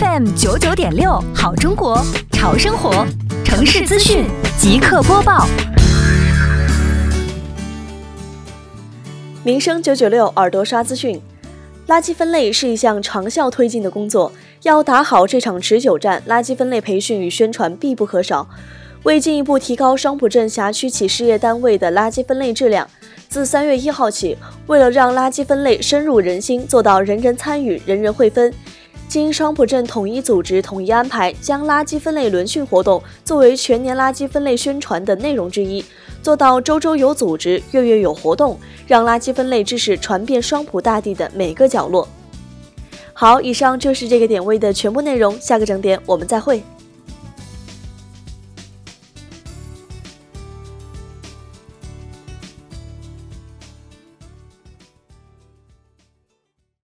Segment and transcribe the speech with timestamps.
[0.00, 3.06] FM 九九点六，好中国，潮生活，
[3.44, 4.24] 城市资讯
[4.58, 5.46] 即刻播报。
[9.44, 11.20] 民生九九六，耳朵刷资讯。
[11.86, 14.32] 垃圾分类是一项长效推进的工作，
[14.62, 18.48] 要打好这场持久战，垃圾分类培训与宣传必不可少。
[19.04, 22.88] 为进一步提高双浦镇辖区企事业单位的垃圾分类质量，
[23.28, 24.36] 自三月一号起，
[24.66, 28.52] 为了让垃圾分类深入人心，做到人人参与、人人会分，
[29.06, 35.84] 经双浦镇统一组织、统一安排，将垃圾分类轮训活动作为全年垃圾分类宣传的内容之一，
[36.20, 42.08] 做到周周有组织、月月有活动，让垃圾分类知识传遍双浦大地的每个角落。
[43.12, 46.60] 好，以上就是这个点位的全部内容，下个整点我们再会。